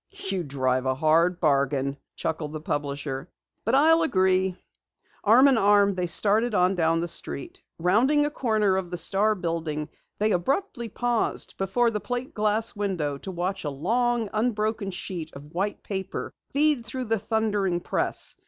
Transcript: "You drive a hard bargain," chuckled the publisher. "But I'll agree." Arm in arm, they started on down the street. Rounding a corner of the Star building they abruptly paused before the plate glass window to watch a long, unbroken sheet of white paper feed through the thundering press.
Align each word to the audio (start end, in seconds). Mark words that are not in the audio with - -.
"You 0.09 0.43
drive 0.43 0.87
a 0.87 0.95
hard 0.95 1.39
bargain," 1.39 1.95
chuckled 2.15 2.53
the 2.53 2.59
publisher. 2.59 3.29
"But 3.65 3.75
I'll 3.75 4.01
agree." 4.01 4.57
Arm 5.23 5.47
in 5.47 5.59
arm, 5.59 5.93
they 5.93 6.07
started 6.07 6.55
on 6.55 6.73
down 6.73 7.01
the 7.01 7.07
street. 7.07 7.61
Rounding 7.77 8.25
a 8.25 8.31
corner 8.31 8.77
of 8.77 8.89
the 8.89 8.97
Star 8.97 9.35
building 9.35 9.89
they 10.17 10.31
abruptly 10.31 10.89
paused 10.89 11.53
before 11.59 11.91
the 11.91 11.99
plate 11.99 12.33
glass 12.33 12.75
window 12.75 13.19
to 13.19 13.29
watch 13.29 13.63
a 13.63 13.69
long, 13.69 14.27
unbroken 14.33 14.89
sheet 14.89 15.31
of 15.35 15.53
white 15.53 15.83
paper 15.83 16.33
feed 16.51 16.83
through 16.83 17.05
the 17.05 17.19
thundering 17.19 17.79
press. 17.79 18.35